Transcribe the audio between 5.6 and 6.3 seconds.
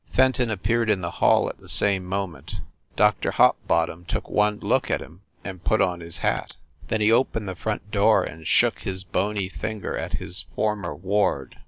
put on his